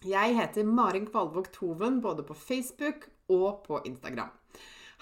[0.00, 4.30] Jeg heter Marin Kvalvåg Toven både på Facebook og på Instagram.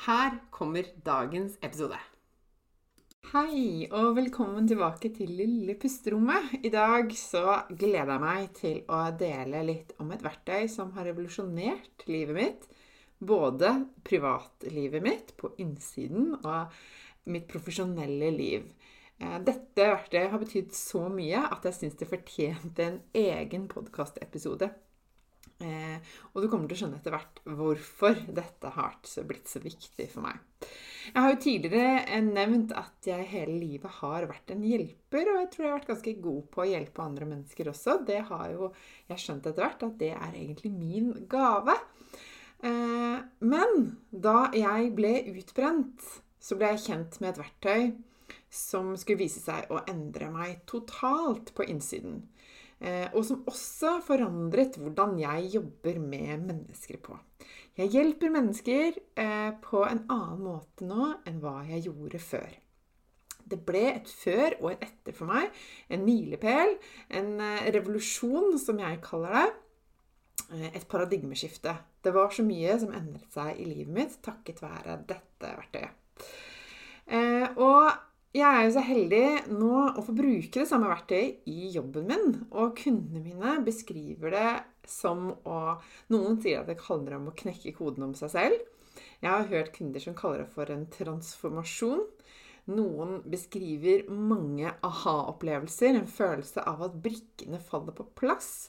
[0.08, 1.94] Her kommer dagens episode.
[3.30, 6.50] Hei, og velkommen tilbake til Lille pusterommet.
[6.66, 11.06] I dag så gleder jeg meg til å dele litt om et verktøy som har
[11.06, 12.66] revolusjonert livet mitt.
[13.22, 13.70] Både
[14.02, 16.74] privatlivet mitt på innsiden og
[17.30, 18.66] mitt profesjonelle liv.
[19.22, 24.72] Eh, dette verktøyet har betydd så mye at jeg syns det fortjente en egen podkastepisode.
[25.58, 25.98] Eh,
[26.32, 28.94] og du kommer til å skjønne etter hvert hvorfor dette har
[29.26, 30.38] blitt så viktig for meg.
[31.08, 35.40] Jeg har jo tidligere eh, nevnt at jeg hele livet har vært en hjelper, og
[35.40, 37.98] jeg tror jeg har vært ganske god på å hjelpe andre mennesker også.
[38.06, 38.70] Det har jo
[39.10, 41.74] jeg skjønt etter hvert at det er egentlig min gave.
[42.62, 43.18] Eh,
[43.50, 46.06] men da jeg ble utbrent,
[46.38, 47.82] så ble jeg kjent med et verktøy
[48.48, 52.22] som skulle vise seg å endre meg totalt på innsiden.
[52.78, 57.16] Eh, og som også forandret hvordan jeg jobber med mennesker på.
[57.78, 62.56] Jeg hjelper mennesker eh, på en annen måte nå enn hva jeg gjorde før.
[63.48, 65.50] Det ble et før og et etter for meg.
[65.90, 66.76] En milepæl.
[67.18, 69.48] En eh, revolusjon, som jeg kaller det.
[70.78, 71.74] Et paradigmeskifte.
[72.00, 76.30] Det var så mye som endret seg i livet mitt takket være dette verktøyet.
[77.60, 82.08] Og jeg er jo så heldig nå å få bruke det samme verktøyet i jobben
[82.10, 82.34] min.
[82.52, 84.50] Og kundene mine beskriver det
[84.88, 85.78] som å
[86.12, 88.60] Noen sier at det handler om å knekke koden om seg selv.
[89.22, 92.04] Jeg har hørt kunder som kaller det for en transformasjon.
[92.68, 98.68] Noen beskriver mange aha-opplevelser, en følelse av at brikkene faller på plass.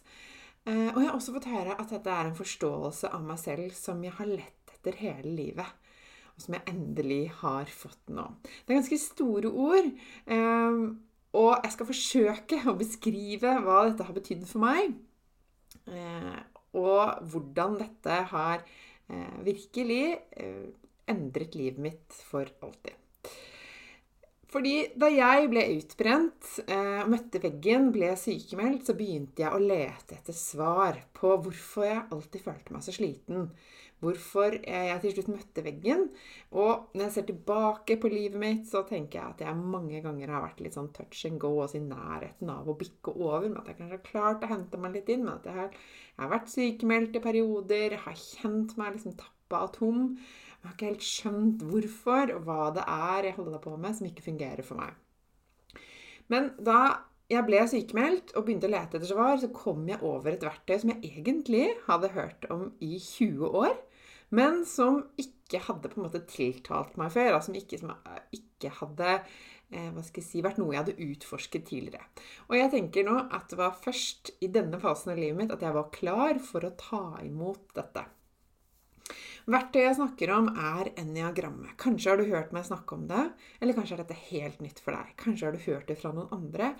[0.64, 3.75] Eh, og jeg har også fått høre at dette er en forståelse av meg selv
[3.75, 5.88] som jeg har lett etter hele livet
[6.39, 8.23] og som jeg endelig har fått nå.
[8.63, 9.89] Det er ganske store ord.
[10.31, 10.83] Ehm,
[11.35, 14.95] og jeg skal forsøke å beskrive hva dette har betydd for meg.
[15.91, 16.39] Eh,
[16.79, 20.72] og hvordan dette har eh, virkelig eh,
[21.11, 22.95] endret livet mitt for alltid.
[24.50, 30.16] Fordi da jeg ble utbrent og møtte veggen, ble sykemeldt, så begynte jeg å lete
[30.17, 33.51] etter svar på hvorfor jeg alltid følte meg så sliten
[34.04, 36.06] hvorfor jeg til slutt møtte veggen.
[36.56, 40.32] Og når jeg ser tilbake på livet mitt, så tenker jeg at jeg mange ganger
[40.34, 43.48] har vært litt sånn touch and go, altså i nærheten av å bikke over.
[43.48, 45.26] Men at jeg kanskje har klart å hente meg litt inn.
[45.26, 45.82] Men at jeg har,
[46.14, 50.08] jeg har vært sykemeldt i perioder, har kjent meg liksom tappa av tom.
[50.60, 54.10] Jeg har ikke helt skjønt hvorfor og hva det er jeg holder på med som
[54.10, 54.98] ikke fungerer for meg.
[56.30, 56.80] Men da
[57.30, 60.80] jeg ble sykemeldt og begynte å lete etter svar, så kom jeg over et verktøy
[60.81, 63.76] som jeg egentlig hadde hørt om i 20 år
[64.35, 67.34] men som ikke hadde på en måte tiltalt meg før.
[67.35, 67.95] Altså som ikke, som
[68.35, 72.06] ikke hadde eh, hva skal jeg si, vært noe jeg hadde utforsket tidligere.
[72.50, 75.65] Og jeg tenker nå at det var først i denne fasen av livet mitt at
[75.65, 78.06] jeg var klar for å ta imot dette.
[79.50, 81.71] Verktøyet jeg snakker om, er eniagrammet.
[81.81, 83.24] Kanskje har du hørt meg snakke om det,
[83.57, 85.15] eller kanskje er dette helt nytt for deg.
[85.18, 86.75] Kanskje har du hørt det fra noen andre.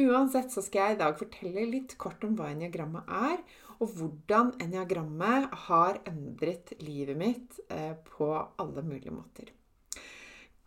[0.00, 3.42] Uansett så skal jeg i dag fortelle litt kort om hva eniagrammet er,
[3.84, 9.50] og hvordan eniagrammet har endret livet mitt eh, på alle mulige måter.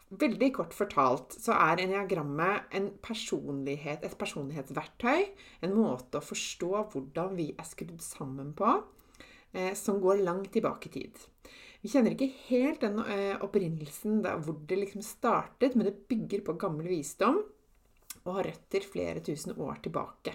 [0.07, 5.25] Veldig kort fortalt så er eniagrammet en personlighet, et personlighetsverktøy.
[5.65, 8.77] En måte å forstå hvordan vi er skrudd sammen på,
[9.51, 11.27] eh, som går langt tilbake i tid.
[11.83, 16.45] Vi kjenner ikke helt den eh, opprinnelsen der, hvor det liksom startet, men det bygger
[16.45, 17.41] på gammel visdom
[18.23, 20.33] og har røtter flere tusen år tilbake.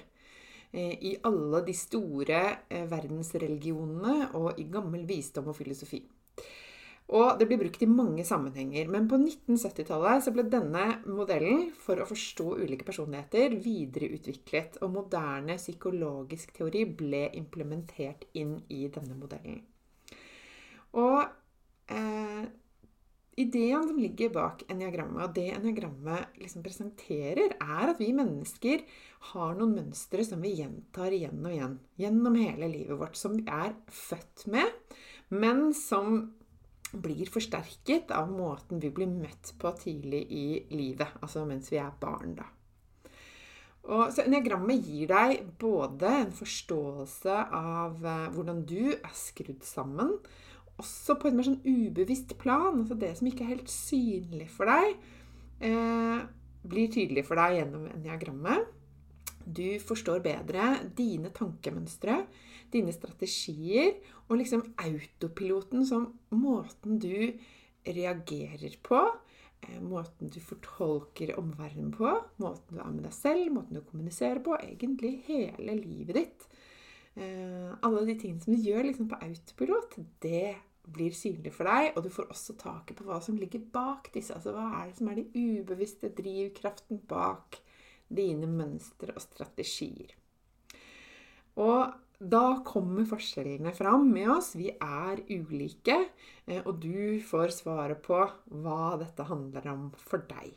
[0.73, 6.03] Eh, i alle de store eh, verdensreligionene og i gammel visdom og filosofi.
[7.13, 8.89] Og det blir brukt i mange sammenhenger.
[8.89, 15.59] Men på 1970-tallet så ble denne modellen for å forstå ulike personligheter videreutviklet, og moderne
[15.61, 19.61] psykologisk teori ble implementert inn i denne modellen.
[20.97, 21.21] Og
[21.93, 22.45] eh,
[23.41, 28.85] ideen som ligger bak eniagrammet, og det eniagrammet liksom presenterer, er at vi mennesker
[29.33, 33.47] har noen mønstre som vi gjentar igjen og igjen gjennom hele livet vårt, som vi
[33.49, 34.97] er født med,
[35.33, 36.23] men som
[36.93, 41.95] blir forsterket av måten vi blir møtt på tidlig i livet, altså mens vi er
[42.01, 42.51] barn, da.
[43.83, 50.13] Og så Enneagrammet gir deg både en forståelse av eh, hvordan du er skrudd sammen,
[50.81, 52.81] også på et mer sånn ubevisst plan.
[52.81, 54.97] altså Det som ikke er helt synlig for deg,
[55.61, 56.23] eh,
[56.63, 58.71] blir tydelig for deg gjennom eniagrammet.
[59.45, 62.27] Du forstår bedre dine tankemønstre,
[62.73, 63.97] dine strategier
[64.29, 67.35] og liksom autopiloten som måten du
[67.83, 69.01] reagerer på,
[69.63, 72.07] eh, måten du fortolker omverdenen på,
[72.39, 76.49] måten du er med deg selv, måten du kommuniserer på, egentlig hele livet ditt.
[77.15, 80.55] Eh, alle de tingene som du gjør liksom på autopilot, det
[80.93, 84.35] blir synlig for deg, og du får også taket på hva som ligger bak disse.
[84.35, 87.61] Altså hva er det som er den ubevisste drivkraften bak
[88.13, 90.17] dine mønstre og strategier.
[91.61, 91.93] Og
[92.23, 94.53] da kommer forskjellene fram med oss.
[94.57, 95.99] Vi er ulike,
[96.47, 98.19] eh, og du får svaret på
[98.63, 100.53] hva dette handler om for deg.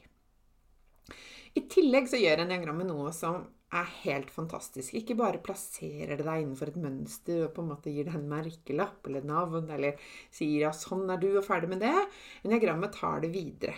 [1.86, 3.44] Tillegg så gjør enneagrammet noe som
[3.78, 4.96] er helt fantastisk.
[4.98, 8.26] Ikke bare plasserer det deg innenfor et mønster og på en måte gir deg en
[8.32, 10.00] merkelapp eller navn, eller
[10.34, 11.94] sier ja, sånn er du, og ferdig med det.
[12.42, 13.76] Enneagrammet tar det videre.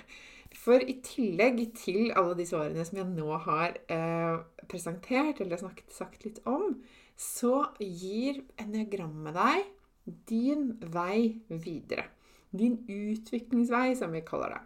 [0.55, 4.39] For i tillegg til alle disse årene som jeg nå har eh,
[4.71, 6.77] presentert eller snakket, sagt litt om,
[7.19, 12.07] så gir enneagrammet deg din vei videre.
[12.55, 14.63] Din utviklingsvei, som vi kaller det.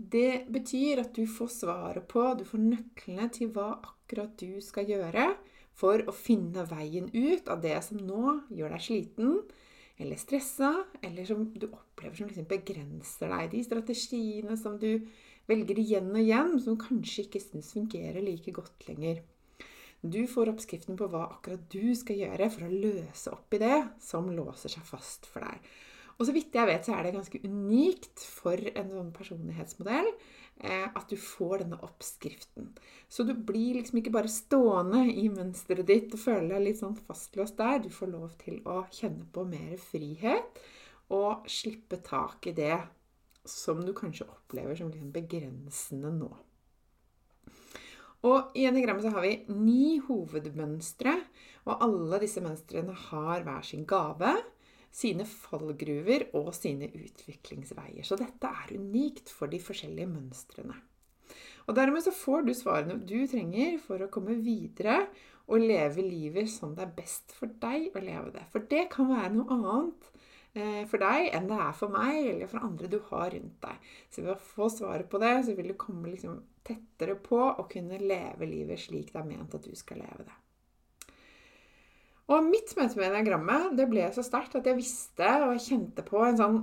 [0.00, 4.88] Det betyr at du får svaret på, du får nøklene til hva akkurat du skal
[4.88, 5.26] gjøre
[5.76, 9.34] for å finne veien ut av det som nå gjør deg sliten
[10.00, 10.70] eller stressa,
[11.04, 13.50] eller som du opplever som liksom begrenser deg.
[13.52, 15.04] De strategiene som du
[15.50, 19.20] velger igjen og igjen, som kanskje ikke syns fungerer like godt lenger.
[20.00, 23.76] Du får oppskriften på hva akkurat du skal gjøre for å løse opp i det
[24.00, 25.60] som låser seg fast for deg.
[26.20, 30.84] Og så vidt jeg vet, så er det ganske unikt for en sånn personlighetsmodell eh,
[30.84, 32.68] at du får denne oppskriften.
[33.08, 36.98] Så du blir liksom ikke bare stående i mønsteret ditt og føler deg litt sånn
[37.08, 37.80] fastlåst der.
[37.80, 40.60] Du får lov til å kjenne på mer frihet
[41.10, 42.76] og slippe tak i det
[43.48, 46.30] som du kanskje opplever som liksom begrensende nå.
[48.28, 51.14] Og I enigrammet så har vi ni hovedmønstre,
[51.64, 54.34] og alle disse mønstrene har hver sin gave,
[54.90, 58.04] sine fallgruver og sine utviklingsveier.
[58.06, 60.78] Så dette er unikt for de forskjellige mønstrene.
[61.68, 65.04] Og Dermed så får du svarene du trenger for å komme videre
[65.50, 68.46] og leve livet som det er best for deg å leve det.
[68.50, 70.10] For det kan være noe annet
[70.52, 73.90] Eh, for deg enn det er for meg eller for andre du har rundt deg.
[74.10, 77.66] Så ved å få svaret på det, så vil du komme liksom tettere på å
[77.70, 80.38] kunne leve livet slik det er ment at du skal leve det.
[82.30, 86.04] Og mitt møte med diagrammet det ble så sterkt at jeg visste og jeg kjente
[86.06, 86.60] på en sånn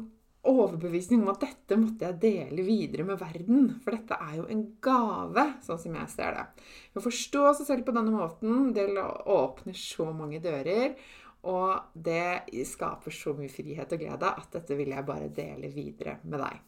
[0.47, 3.67] overbevisning om at dette måtte jeg dele videre med verden.
[3.83, 6.45] For dette er jo en gave, sånn som jeg ser det.
[6.95, 10.95] Å forstå seg selv på denne måten, det åpner så mange dører.
[11.47, 16.17] Og det skaper så mye frihet og glede at dette vil jeg bare dele videre
[16.23, 16.63] med deg.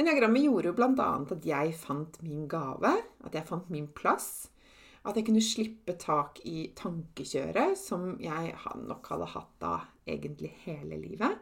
[0.00, 1.10] Enneagrammet gjorde jo bl.a.
[1.34, 2.94] at jeg fant min gave,
[3.26, 4.48] at jeg fant min plass.
[5.08, 8.52] At jeg kunne slippe tak i tankekjøret som jeg
[8.84, 9.74] nok hadde hatt da
[10.08, 11.38] egentlig hele livet.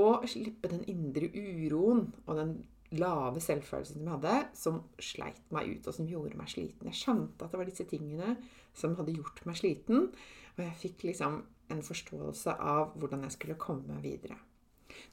[0.00, 2.54] Og slippe den indre uroen og den
[2.94, 6.88] lave selvfølelsen som jeg hadde, som sleit meg ut, og som gjorde meg sliten.
[6.90, 8.36] Jeg skjønte at det var disse tingene
[8.76, 10.08] som hadde gjort meg sliten.
[10.54, 11.42] Og jeg fikk liksom
[11.72, 14.38] en forståelse av hvordan jeg skulle komme videre.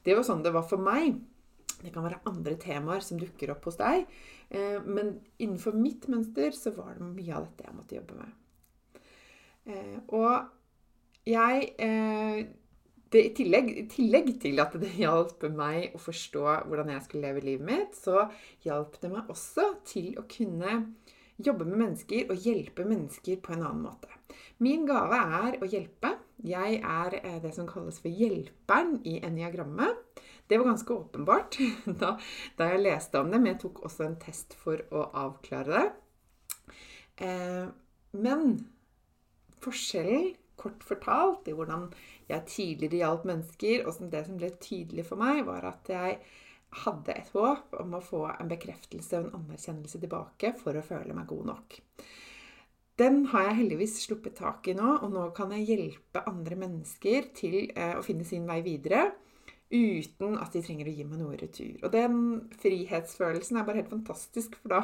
[0.04, 1.18] Det var sånn det var for meg.
[1.82, 4.06] Det kan være andre temaer som dukker opp hos deg.
[4.50, 8.34] Eh, men innenfor mitt mønster så var det mye av dette jeg måtte jobbe med.
[9.72, 12.42] Eh, og jeg eh,
[13.12, 17.28] det, i, tillegg, I tillegg til at det hjalp meg å forstå hvordan jeg skulle
[17.28, 18.26] leve livet mitt, så
[18.64, 20.78] hjalp det meg også til å kunne
[21.42, 24.08] jobbe med mennesker og hjelpe mennesker på en annen måte.
[24.62, 26.14] Min gave er å hjelpe.
[26.42, 30.22] Jeg er det som kalles for hjelperen i eniagrammet.
[30.52, 31.56] Det var ganske åpenbart
[32.02, 32.10] da,
[32.58, 36.74] da, jeg leste om det, men jeg tok også en test for å avklare det.
[37.24, 37.70] Eh,
[38.20, 38.42] men
[39.64, 41.86] forskjellen, kort fortalt, i hvordan
[42.28, 46.20] jeg tidligere hjalp mennesker, og det som ble tydelig for meg, var at jeg
[46.84, 51.16] hadde et håp om å få en bekreftelse og en anerkjennelse tilbake for å føle
[51.16, 51.80] meg god nok.
[53.00, 57.32] Den har jeg heldigvis sluppet tak i nå, og nå kan jeg hjelpe andre mennesker
[57.40, 59.08] til eh, å finne sin vei videre
[59.72, 61.78] uten at de trenger å gi meg noe i retur.
[61.80, 62.18] Og den
[62.62, 64.82] frihetsfølelsen er bare helt fantastisk, for da,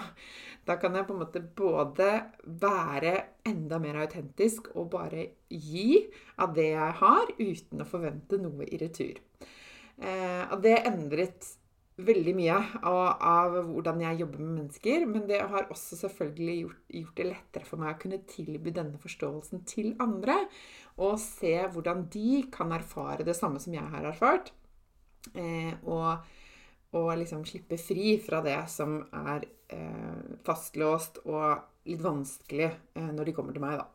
[0.69, 2.09] da, kan jeg på en måte både
[2.65, 3.15] være
[3.49, 6.03] enda mer autentisk og bare gi
[6.41, 9.21] av det jeg har, uten å forvente noe i retur.
[9.99, 11.55] Eh, og det endret
[11.99, 15.07] veldig mye av, av, hvordan jeg jobber med mennesker.
[15.11, 19.01] Men det har også selvfølgelig gjort, gjort, det lettere for meg å kunne tilby denne
[19.03, 20.39] forståelsen til andre.
[21.03, 24.53] Og se hvordan de kan erfare det samme som jeg har erfart.
[25.35, 26.25] Eh, og,
[26.97, 33.29] og, liksom slippe fri fra det som er eh, fastlåst og litt vanskelig eh, når
[33.29, 33.89] de kommer til meg, da.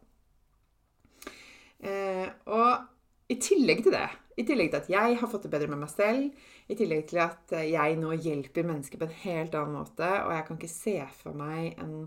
[1.84, 4.06] Og i tillegg til det,
[4.40, 7.20] i tillegg til at jeg har fått det bedre med meg selv, i tillegg til
[7.26, 10.96] at jeg nå hjelper mennesker på en helt annen måte, og jeg kan ikke se
[11.20, 12.06] for meg en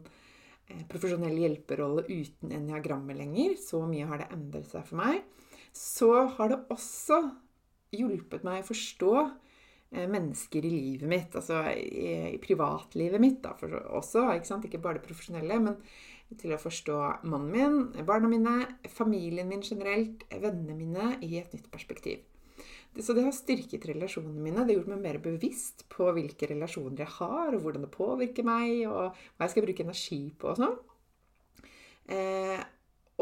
[0.88, 5.20] profesjonell hjelperolle uten eniagrammet lenger, så mye har det endret seg for meg,
[5.76, 7.20] så har det også
[7.94, 13.54] hjulpet meg å forstå eh, mennesker i livet mitt, altså i, privatlivet mitt da,
[13.96, 15.80] også, ikke, ikke bare det profesjonelle, men
[16.40, 16.96] til å forstå
[17.30, 18.56] mannen min, barna mine,
[18.90, 22.24] familien min generelt, vennene mine i et nytt perspektiv.
[22.96, 24.62] Så det har styrket relasjonene mine.
[24.64, 28.46] Det har gjort meg mer bevisst på hvilke relasjoner jeg har, og hvordan det påvirker
[28.46, 30.78] meg, og hva jeg skal bruke energi på og sånn.
[32.16, 32.62] Eh,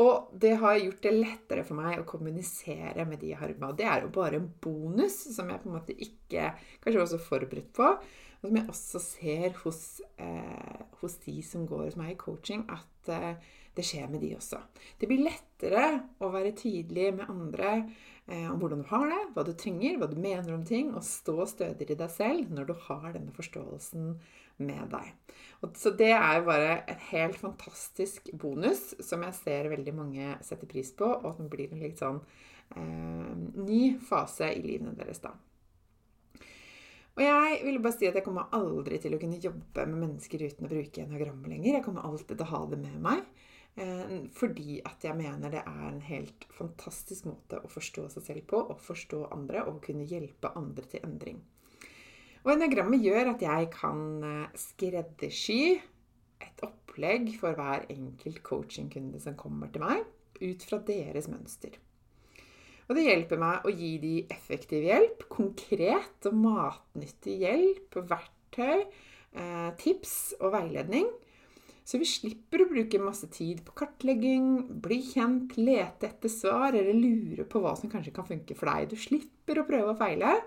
[0.01, 3.69] og det har gjort det lettere for meg å kommunisere med de jeg har med.
[3.69, 6.49] Og det er jo bare en bonus som jeg på en måte ikke
[6.83, 7.91] kanskje var så forberedt på.
[8.43, 9.85] Og som jeg også ser hos,
[10.19, 14.35] eh, hos de som går hos meg i coaching, at eh, det skjer med de
[14.37, 14.59] også.
[14.99, 15.87] Det blir lettere
[16.23, 17.77] å være tydelig med andre
[18.25, 21.45] om hvordan du har det, hva du trenger, hva du mener om ting, og stå
[21.51, 24.15] stødigere i deg selv når du har denne forståelsen
[24.65, 25.11] med deg.
[25.65, 30.71] Og så det er bare en helt fantastisk bonus som jeg ser veldig mange setter
[30.71, 32.21] pris på, og at den blir en litt sånn
[32.77, 35.35] eh, ny fase i livene deres da.
[37.15, 40.49] Og jeg vil bare si at jeg kommer aldri til å kunne jobbe med mennesker
[40.49, 41.77] uten å bruke enagrammet lenger.
[41.77, 43.21] Jeg kommer alltid til å ha det med meg.
[43.75, 48.47] Eh, fordi at jeg mener det er en helt fantastisk måte å forstå seg selv
[48.53, 51.41] på, og forstå andre, og kunne hjelpe andre til endring.
[52.45, 55.63] Og enagrammet gjør at jeg kan eh, skreddersy
[56.45, 60.05] et opplegg for hver enkelt coachingkunde som kommer til meg,
[60.39, 61.75] ut fra deres mønster.
[62.85, 68.85] Og det hjelper meg å gi de effektiv hjelp, konkret og matnyttig hjelp, verktøy,
[69.33, 71.09] eh, tips og veiledning.
[71.85, 74.47] Så vi slipper å bruke masse tid på kartlegging,
[74.81, 78.89] bli kjent, lete etter svar eller lure på hva som kanskje kan funke for deg.
[78.95, 80.39] Du slipper å prøve og feile,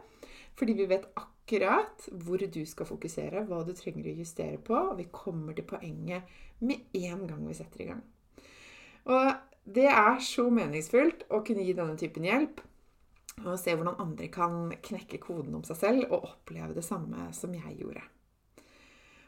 [0.57, 4.73] fordi vi vet akkurat hvor du skal fokusere, hva du trenger å justere på.
[4.73, 6.25] Og vi kommer til poenget
[6.65, 8.01] med en gang vi setter i gang.
[9.07, 9.29] Og
[9.77, 12.65] det er så meningsfullt å kunne gi denne typen hjelp.
[13.45, 17.53] Og se hvordan andre kan knekke koden om seg selv og oppleve det samme som
[17.53, 18.01] jeg gjorde.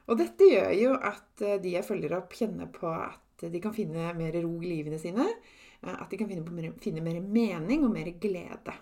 [0.09, 3.75] Og dette gjør jo at eh, de jeg følger opp, kjenner på at de kan
[3.75, 5.27] finne mer ro i livene sine.
[5.83, 8.75] Eh, at de kan finne, mer, finne mer mening og mer glede.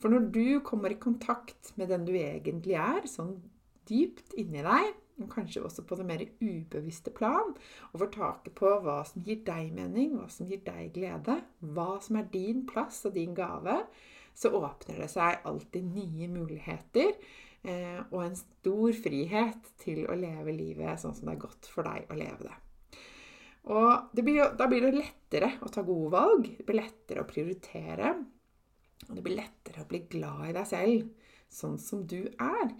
[0.00, 3.34] For når du kommer i kontakt med den du egentlig er, sånn
[3.90, 7.52] dypt inni deg, og kanskje også på det mer ubevisste plan,
[7.90, 11.36] og får taket på hva som gir deg mening, hva som gir deg glede,
[11.74, 13.82] hva som er din plass og din gave,
[14.32, 17.12] så åpner det seg alltid nye muligheter
[17.62, 22.08] og en stor frihet til å leve livet sånn som det er godt for deg
[22.08, 22.56] å leve det.
[23.68, 26.48] Og det blir, da blir det lettere å ta gode valg.
[26.56, 28.14] Det blir lettere å prioritere.
[29.08, 32.74] Og det blir lettere å bli glad i deg selv, sånn som du er.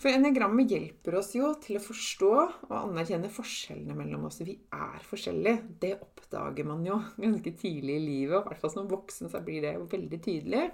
[0.00, 4.40] For enegrammet hjelper oss jo til å forstå og anerkjenne forskjellene mellom oss.
[4.42, 5.76] Vi er forskjellige.
[5.84, 8.38] Det oppdager man jo ganske tidlig i livet.
[8.40, 10.66] Og i hvert fall som voksen så blir det veldig tydelig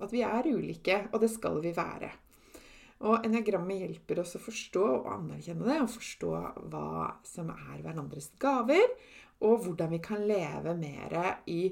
[0.00, 2.08] at vi er ulike, og det skal vi være.
[3.00, 6.34] Og enagrammet hjelper oss å forstå og anerkjenne det, og forstå
[6.72, 8.92] hva som er hverandres gaver,
[9.40, 11.62] og hvordan vi kan leve mer i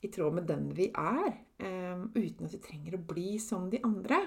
[0.00, 3.80] i tråd med den vi er, um, uten at vi trenger å bli som de
[3.86, 4.20] andre.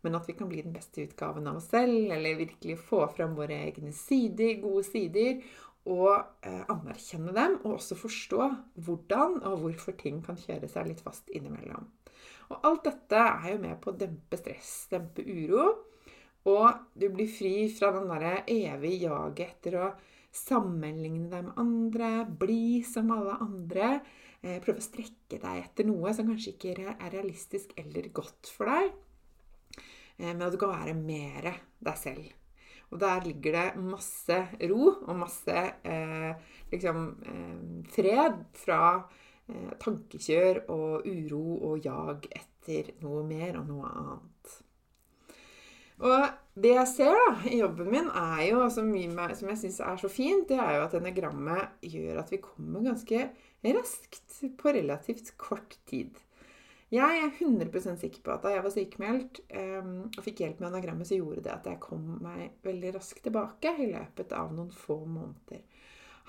[0.00, 3.34] Men at vi kan bli den beste utgaven av oss selv, eller virkelig få fram
[3.36, 5.42] våre egne sider, gode sider,
[5.90, 6.14] og
[6.46, 8.48] uh, anerkjenne dem, og også forstå
[8.86, 11.88] hvordan og hvorfor ting kan kjøre seg litt fast innimellom.
[12.50, 15.68] Og alt dette er jo med på å dempe stress, dempe uro,
[16.48, 19.90] og du blir fri fra den derre evige jaget etter å
[20.32, 23.92] sammenligne deg med andre, bli som alle andre.
[24.40, 28.70] Eh, prøve å strekke deg etter noe som kanskje ikke er realistisk eller godt for
[28.70, 28.92] deg.
[30.16, 32.30] Eh, men at du kan være mer deg selv.
[32.90, 34.38] Og der ligger det masse
[34.70, 36.32] ro og masse eh,
[36.72, 37.60] liksom eh,
[37.92, 38.80] fred fra
[39.46, 44.56] eh, tankekjør og uro og jag etter noe mer og noe annet.
[46.00, 48.88] Og det jeg ser da, i jobben min, er jo, som,
[49.36, 52.84] som jeg syns er så fint, det er jo at enagrammet gjør at vi kommer
[52.84, 53.28] ganske
[53.76, 56.16] raskt på relativt kort tid.
[56.90, 60.72] Jeg er 100 sikker på at da jeg var sykemeldt um, og fikk hjelp med
[60.72, 64.72] anagrammet, så gjorde det at jeg kom meg veldig raskt tilbake i løpet av noen
[64.74, 65.62] få måneder.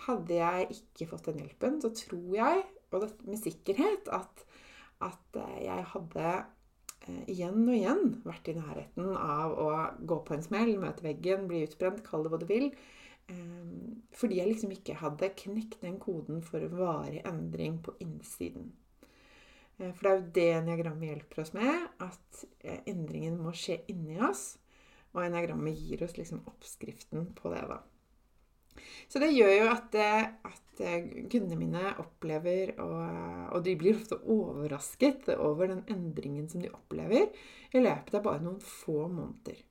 [0.06, 2.62] Hadde jeg ikke fått den hjelpen, så tror jeg,
[2.92, 4.46] og med sikkerhet, at,
[5.08, 6.61] at jeg hadde Eh,
[7.32, 9.70] igjen og igjen vært i nærheten av å
[10.08, 12.70] gå på en smell, møte veggen, bli utbrent, kall det hva du vil.
[13.32, 13.68] Eh,
[14.18, 18.72] fordi jeg liksom ikke hadde knekt den koden for varig endring på innsiden.
[19.78, 22.44] Eh, for det er jo det eniagrammet hjelper oss med, at
[22.90, 24.56] endringen må skje inni oss.
[25.12, 27.82] Og eniagrammet gir oss liksom oppskriften på det, da.
[29.12, 30.71] Så det gjør jo at, at eh,
[31.32, 37.30] kundene mine opplever og, og de blir ofte overrasket over den endringen som de opplever
[37.72, 39.62] i løpet av bare noen få måneder.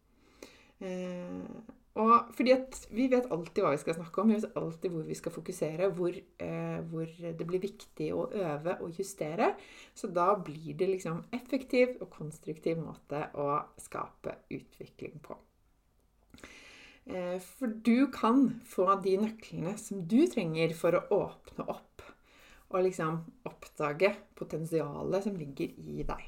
[0.80, 2.54] Eh, og fordi
[2.94, 5.90] vi vet alltid hva vi skal snakke om, vi vet alltid hvor vi skal fokusere,
[5.98, 9.52] hvor, eh, hvor det blir viktig å øve og justere.
[9.94, 13.50] Så da blir det liksom effektiv og konstruktiv måte å
[13.82, 15.36] skape utvikling på.
[17.06, 21.86] Eh, for du kan få de nøklene som du trenger for å åpne opp
[22.70, 23.16] og liksom
[23.48, 26.22] oppdage potensialet som ligger i deg.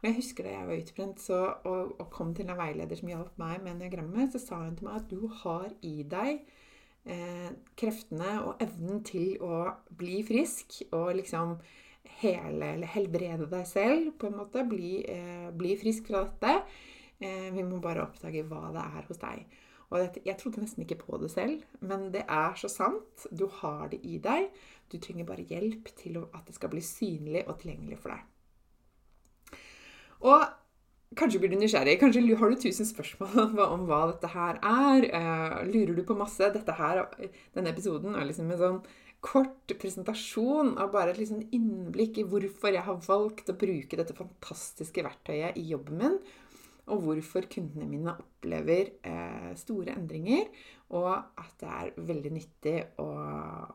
[0.00, 3.08] Og jeg husker Da jeg var utbrent så, og, og, kom til en veileder som
[3.08, 6.44] hjalp meg med neogrammet, så sa hun til meg at du har i deg
[7.08, 9.64] eh, kreftene og evnen til å
[9.96, 11.56] bli frisk og liksom
[12.20, 14.64] hele, eller helbrede deg selv, på en måte.
[14.68, 16.58] Bli, eh, bli frisk fra dette.
[17.20, 19.46] Eh, vi må bare oppdage hva det er hos deg.
[19.94, 23.26] Og jeg trodde nesten ikke på det selv, men det er så sant.
[23.30, 24.48] Du har det i deg.
[24.90, 29.54] Du trenger bare hjelp til at det skal bli synlig og tilgjengelig for deg.
[30.26, 30.42] Og
[31.18, 31.98] kanskje blir du nysgjerrig.
[32.00, 35.08] Kanskje har du tusen spørsmål om hva dette her er.
[35.10, 36.50] Uh, lurer du på masse?
[36.54, 37.04] Dette her,
[37.54, 38.80] Denne episoden er liksom en sånn
[39.26, 44.14] kort presentasjon av bare et liksom innblikk i hvorfor jeg har valgt å bruke dette
[44.14, 46.18] fantastiske verktøyet i jobben min
[46.86, 50.46] og hvorfor kundene mine opplever eh, store endringer,
[50.94, 53.06] og at det er veldig nyttig å,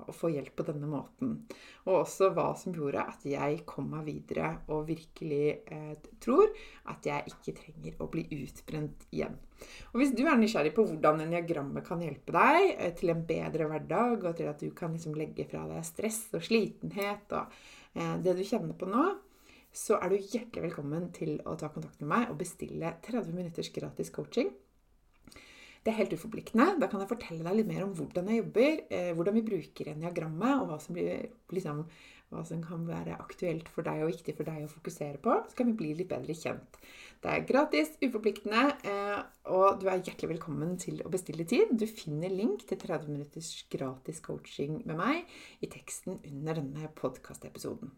[0.08, 1.34] å, få hjelp på denne måten.
[1.84, 6.54] Og også hva som gjorde at jeg kom meg videre og virkelig eh, tror
[6.93, 9.36] at jeg ikke trenger å bli utbrent igjen.
[9.91, 13.67] Og Hvis du er nysgjerrig på hvordan eniagrammet kan hjelpe deg eh, til en bedre
[13.74, 17.60] hverdag, og til at du kan liksom legge fra deg stress og slitenhet og
[17.91, 19.10] eh, det du kjenner på nå,
[19.71, 23.71] så er du hjertelig velkommen til å ta kontakt med meg og bestille 30 minutters
[23.73, 24.51] gratis coaching.
[25.81, 26.75] Det er helt uforpliktende.
[26.77, 29.93] Da kan jeg fortelle deg litt mer om hvordan jeg jobber, eh, hvordan vi bruker
[29.95, 31.79] eniagrammet, og hva som, blir, liksom,
[32.29, 35.39] hva som, kan være aktuelt for deg og viktig for deg å fokusere på.
[35.49, 36.77] Så kan vi bli litt bedre kjent.
[37.23, 39.17] Det er gratis, uforpliktende, eh,
[39.55, 41.73] og du er hjertelig velkommen til å bestille tid.
[41.73, 47.89] Du finner link til 30 minutters gratis coaching med meg i teksten under denne podkastepisoden.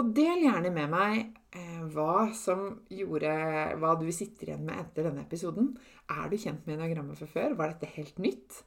[0.00, 1.18] Og del gjerne med meg
[1.52, 3.32] eh, hva som gjorde
[3.80, 5.74] Hva du sitter igjen med etter denne episoden.
[6.12, 7.58] Er du kjent med enagrammet fra før?
[7.58, 8.62] Var dette helt nytt?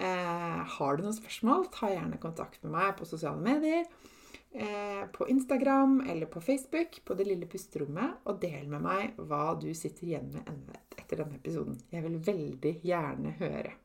[0.00, 3.84] Eh, har du noen spørsmål, ta gjerne kontakt med meg på sosiale medier.
[4.50, 8.24] Eh, på Instagram eller på Facebook på Det lille pusterommet.
[8.24, 11.76] Og del med meg hva du sitter igjen med etter denne episoden.
[11.92, 13.76] Jeg vil veldig gjerne høre.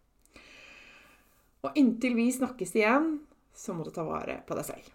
[1.66, 3.18] Og inntil vi snakkes igjen,
[3.56, 4.95] så må du ta vare på deg selv.